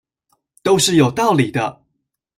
[0.63, 1.83] 都是有道理的